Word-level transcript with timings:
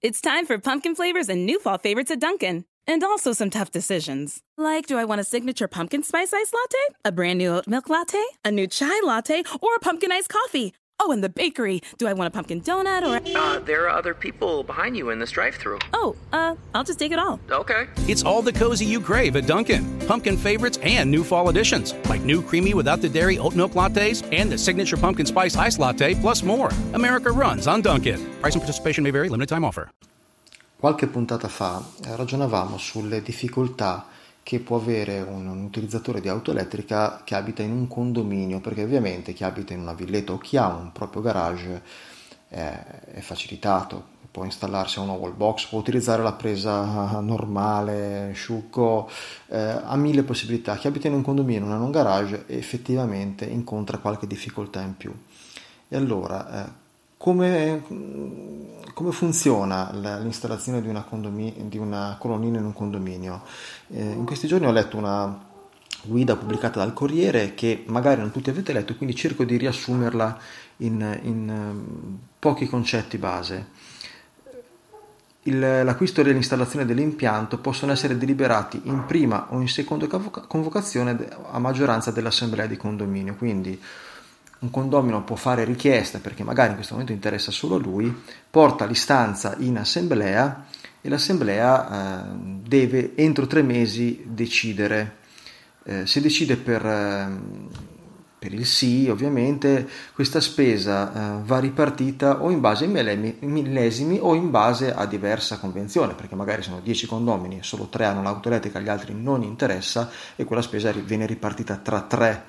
It's 0.00 0.20
time 0.20 0.46
for 0.46 0.56
pumpkin 0.58 0.94
flavors 0.94 1.28
and 1.28 1.44
new 1.44 1.58
fall 1.58 1.76
favorites 1.76 2.12
at 2.12 2.20
Dunkin'. 2.20 2.64
And 2.86 3.02
also 3.02 3.32
some 3.32 3.50
tough 3.50 3.72
decisions. 3.72 4.42
Like, 4.56 4.86
do 4.86 4.96
I 4.96 5.04
want 5.04 5.20
a 5.20 5.24
signature 5.24 5.66
pumpkin 5.66 6.04
spice 6.04 6.32
ice 6.32 6.52
latte? 6.54 6.94
A 7.04 7.10
brand 7.10 7.38
new 7.38 7.56
oat 7.56 7.66
milk 7.66 7.88
latte? 7.88 8.22
A 8.44 8.52
new 8.52 8.68
chai 8.68 9.00
latte? 9.04 9.42
Or 9.60 9.74
a 9.74 9.80
pumpkin 9.80 10.12
iced 10.12 10.28
coffee? 10.28 10.72
Oh, 11.00 11.10
and 11.10 11.22
the 11.22 11.28
bakery. 11.28 11.80
Do 11.98 12.06
I 12.06 12.12
want 12.12 12.28
a 12.28 12.30
pumpkin 12.30 12.60
donut 12.60 13.02
or 13.02 13.16
a... 13.16 13.34
Uh, 13.36 13.58
there 13.58 13.86
are 13.86 13.90
other 13.90 14.14
people 14.14 14.62
behind 14.62 14.96
you 14.96 15.10
in 15.10 15.18
this 15.18 15.32
drive-through. 15.32 15.80
Oh, 15.92 16.14
uh, 16.32 16.54
I'll 16.74 16.84
just 16.84 17.00
take 17.00 17.10
it 17.10 17.18
all. 17.18 17.40
Okay. 17.50 17.88
It's 18.06 18.22
all 18.22 18.40
the 18.40 18.52
cozy 18.52 18.86
you 18.86 19.00
crave 19.00 19.34
at 19.34 19.48
Dunkin'. 19.48 19.97
Pumpkin 20.08 20.38
favorites 20.38 20.78
and 20.82 21.10
new 21.10 21.22
fall 21.22 21.50
additions, 21.50 21.94
like 22.08 22.24
new 22.24 22.40
creamy 22.40 22.72
without 22.72 23.02
the 23.02 23.10
dairy 23.10 23.38
oat 23.38 23.54
milk 23.54 23.72
lattes 23.74 24.24
and 24.32 24.50
the 24.50 24.56
signature 24.56 24.96
pumpkin 24.96 25.26
spice 25.26 25.54
ice 25.54 25.78
latte, 25.78 26.14
plus 26.14 26.42
more. 26.42 26.70
America 26.94 27.30
runs 27.30 27.66
on 27.66 27.82
Dunkin'. 27.82 28.18
Price 28.40 28.54
and 28.54 28.62
participation 28.62 29.04
may 29.04 29.10
vary. 29.10 29.28
Limited 29.28 29.50
time 29.50 29.64
offer. 29.64 29.90
Qualche 30.78 31.08
puntata 31.08 31.48
fa 31.48 31.84
eh, 32.04 32.16
ragionavamo 32.16 32.78
sulle 32.78 33.20
difficoltà 33.20 34.06
che 34.42 34.60
può 34.60 34.76
avere 34.76 35.20
un, 35.20 35.46
un, 35.46 35.62
utilizzatore 35.64 36.22
di 36.22 36.28
auto 36.28 36.52
elettrica 36.52 37.20
che 37.22 37.34
abita 37.34 37.62
in 37.62 37.72
un 37.72 37.86
condominio, 37.86 38.60
perché 38.60 38.84
ovviamente 38.84 39.34
chi 39.34 39.44
abita 39.44 39.74
in 39.74 39.80
una 39.80 39.92
villetta 39.92 40.32
o 40.32 40.38
chi 40.38 40.56
ha 40.56 40.68
un 40.68 40.90
proprio 40.90 41.20
garage 41.20 41.82
è, 42.48 42.84
è 43.12 43.20
facilitato, 43.20 44.16
può 44.38 44.46
installarsi 44.46 45.00
una 45.00 45.14
wall 45.14 45.36
box, 45.36 45.66
può 45.66 45.80
utilizzare 45.80 46.22
la 46.22 46.32
presa 46.32 47.18
normale, 47.20 48.30
sciucco, 48.34 49.10
eh, 49.48 49.58
ha 49.58 49.96
mille 49.96 50.22
possibilità. 50.22 50.76
Chi 50.76 50.86
abita 50.86 51.08
in 51.08 51.14
un 51.14 51.22
condominio, 51.22 51.72
ha 51.72 51.76
un 51.76 51.90
garage, 51.90 52.44
effettivamente 52.46 53.44
incontra 53.44 53.98
qualche 53.98 54.28
difficoltà 54.28 54.80
in 54.80 54.96
più. 54.96 55.12
E 55.88 55.96
allora, 55.96 56.66
eh, 56.66 56.70
come, 57.16 57.82
come, 58.94 59.10
funziona 59.10 59.90
l'installazione 60.22 60.80
di 60.80 60.88
una, 60.88 61.02
condomi- 61.02 61.68
di 61.68 61.78
una, 61.78 62.16
colonnina 62.16 62.58
in 62.58 62.64
un 62.64 62.72
condominio? 62.72 63.42
Eh, 63.88 64.00
in 64.00 64.24
questi 64.24 64.46
giorni 64.46 64.66
ho 64.66 64.72
letto 64.72 64.96
una 64.96 65.46
guida 66.04 66.36
pubblicata 66.36 66.78
dal 66.78 66.92
Corriere 66.92 67.54
che 67.54 67.82
magari 67.88 68.20
non 68.20 68.30
tutti 68.30 68.50
avete 68.50 68.72
letto, 68.72 68.94
quindi 68.94 69.16
cerco 69.16 69.42
di 69.42 69.56
riassumerla 69.56 70.38
in, 70.78 71.18
in 71.22 71.48
um, 71.48 72.18
pochi 72.38 72.68
concetti 72.68 73.18
base. 73.18 73.86
Il, 75.48 75.58
l'acquisto 75.58 76.20
e 76.20 76.32
l'installazione 76.32 76.84
dell'impianto 76.84 77.58
possono 77.58 77.92
essere 77.92 78.16
deliberati 78.16 78.80
in 78.84 79.04
prima 79.06 79.46
o 79.50 79.60
in 79.60 79.68
seconda 79.68 80.06
convocazione 80.06 81.16
a 81.50 81.58
maggioranza 81.58 82.10
dell'assemblea 82.10 82.66
di 82.66 82.76
condominio, 82.76 83.34
quindi 83.34 83.80
un 84.60 84.70
condomino 84.70 85.22
può 85.22 85.36
fare 85.36 85.64
richiesta 85.64 86.18
perché 86.18 86.42
magari 86.42 86.70
in 86.70 86.74
questo 86.74 86.94
momento 86.94 87.12
interessa 87.12 87.50
solo 87.50 87.76
a 87.76 87.78
lui, 87.78 88.12
porta 88.50 88.84
l'istanza 88.84 89.54
in 89.58 89.78
assemblea 89.78 90.66
e 91.00 91.08
l'assemblea 91.08 92.22
eh, 92.22 92.28
deve 92.64 93.12
entro 93.14 93.46
tre 93.46 93.62
mesi 93.62 94.24
decidere. 94.26 95.16
Eh, 95.84 96.06
se 96.06 96.20
decide 96.20 96.56
per, 96.56 96.84
eh, 96.84 97.28
per, 98.38 98.52
il 98.52 98.66
sì, 98.66 99.08
ovviamente, 99.08 99.88
questa 100.14 100.40
spesa 100.40 101.38
eh, 101.38 101.42
va 101.44 101.58
ripartita 101.58 102.42
o 102.42 102.50
in 102.50 102.60
base 102.60 102.84
ai 102.84 103.36
millesimi 103.40 104.18
o 104.20 104.34
in 104.34 104.50
base 104.50 104.94
a 104.94 105.06
diversa 105.06 105.58
convenzione, 105.58 106.14
perché 106.14 106.34
magari 106.34 106.62
sono 106.62 106.80
10 106.80 107.06
condomini 107.06 107.58
e 107.58 107.62
solo 107.62 107.88
3 107.88 108.04
hanno 108.04 108.22
l'auto 108.22 108.48
elettrica, 108.48 108.78
agli 108.78 108.88
altri 108.88 109.14
non 109.14 109.42
interessa 109.42 110.10
e 110.36 110.44
quella 110.44 110.62
spesa 110.62 110.92
viene 110.92 111.26
ripartita 111.26 111.76
tra 111.76 112.00
3 112.00 112.44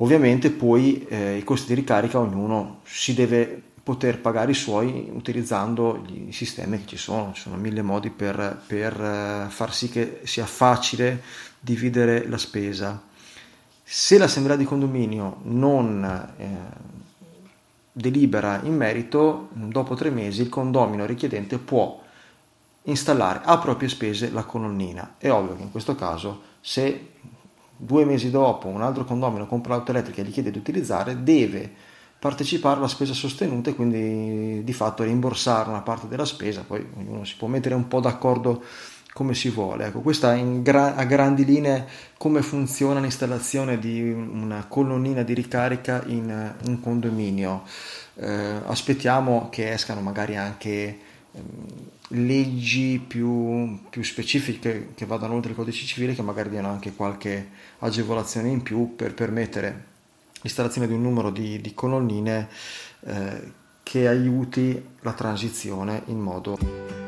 Ovviamente 0.00 0.50
poi 0.50 1.04
eh, 1.08 1.36
i 1.36 1.44
costi 1.44 1.68
di 1.68 1.74
ricarica 1.74 2.20
ognuno 2.20 2.80
si 2.84 3.14
deve 3.14 3.62
poter 3.82 4.20
pagare 4.20 4.52
i 4.52 4.54
suoi 4.54 5.08
utilizzando 5.12 6.04
i 6.06 6.30
sistemi 6.30 6.78
che 6.78 6.86
ci 6.86 6.96
sono, 6.96 7.32
ci 7.32 7.40
sono 7.40 7.56
mille 7.56 7.82
modi 7.82 8.10
per, 8.10 8.62
per 8.66 8.92
eh, 8.92 9.46
far 9.48 9.74
sì 9.74 9.88
che 9.88 10.20
sia 10.22 10.46
facile 10.46 11.22
dividere 11.58 12.28
la 12.28 12.38
spesa. 12.38 13.06
Se 13.90 14.18
l'assemblea 14.18 14.56
di 14.56 14.66
condominio 14.66 15.38
non 15.44 16.04
eh, 16.36 16.46
delibera 17.90 18.60
in 18.64 18.76
merito, 18.76 19.48
dopo 19.50 19.94
tre 19.94 20.10
mesi 20.10 20.42
il 20.42 20.50
condomino 20.50 21.06
richiedente 21.06 21.56
può 21.56 21.98
installare 22.82 23.40
a 23.44 23.56
proprie 23.56 23.88
spese 23.88 24.30
la 24.30 24.44
colonnina. 24.44 25.14
È 25.16 25.30
ovvio 25.30 25.56
che 25.56 25.62
in 25.62 25.70
questo 25.70 25.94
caso 25.94 26.42
se 26.60 27.12
due 27.74 28.04
mesi 28.04 28.30
dopo 28.30 28.68
un 28.68 28.82
altro 28.82 29.06
condomino 29.06 29.46
compra 29.46 29.76
l'auto 29.76 29.92
elettrica 29.92 30.20
e 30.20 30.26
gli 30.26 30.32
chiede 30.32 30.50
di 30.50 30.58
utilizzare, 30.58 31.22
deve 31.22 31.72
partecipare 32.18 32.76
alla 32.76 32.88
spesa 32.88 33.14
sostenuta 33.14 33.70
e 33.70 33.74
quindi 33.74 34.64
di 34.64 34.72
fatto 34.74 35.02
rimborsare 35.02 35.70
una 35.70 35.80
parte 35.80 36.08
della 36.08 36.26
spesa, 36.26 36.62
poi 36.62 36.86
ognuno 36.98 37.24
si 37.24 37.36
può 37.36 37.48
mettere 37.48 37.74
un 37.74 37.88
po' 37.88 38.00
d'accordo 38.00 38.62
come 39.18 39.34
si 39.34 39.50
vuole. 39.50 39.86
Ecco, 39.86 39.98
questa 39.98 40.36
gra- 40.36 40.94
a 40.94 41.02
grandi 41.02 41.44
linee 41.44 41.84
come 42.16 42.40
funziona 42.40 43.00
l'installazione 43.00 43.76
di 43.76 44.00
una 44.00 44.66
colonnina 44.68 45.24
di 45.24 45.34
ricarica 45.34 46.04
in 46.06 46.54
un 46.66 46.80
condominio. 46.80 47.64
Eh, 48.14 48.60
aspettiamo 48.66 49.48
che 49.50 49.72
escano 49.72 50.02
magari 50.02 50.36
anche 50.36 50.98
ehm, 51.32 51.42
leggi 52.10 53.02
più, 53.04 53.80
più, 53.90 54.04
specifiche 54.04 54.90
che 54.94 55.04
vadano 55.04 55.34
oltre 55.34 55.50
il 55.50 55.56
codice 55.56 55.84
civile 55.84 56.14
che 56.14 56.22
magari 56.22 56.50
diano 56.50 56.68
anche 56.68 56.94
qualche 56.94 57.48
agevolazione 57.80 58.48
in 58.50 58.62
più 58.62 58.94
per 58.94 59.14
permettere 59.14 59.86
l'installazione 60.42 60.86
di 60.86 60.92
un 60.92 61.02
numero 61.02 61.30
di, 61.30 61.60
di 61.60 61.74
colonnine 61.74 62.48
eh, 63.00 63.52
che 63.82 64.06
aiuti 64.06 64.80
la 65.00 65.12
transizione 65.12 66.02
in 66.06 66.20
modo 66.20 67.07